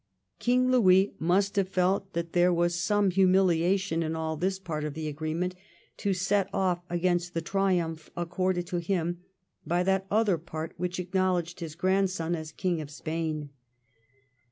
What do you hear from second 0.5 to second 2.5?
Louis must have felt that